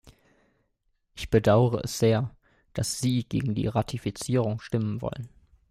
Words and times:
Ich 1.15 1.29
bedaure 1.29 1.81
es 1.83 1.99
sehr, 1.99 2.35
dass 2.73 2.97
Sie 2.99 3.23
gegen 3.23 3.53
die 3.53 3.67
Ratifizierung 3.67 4.59
stimmen 4.59 4.99
wollen. 4.99 5.29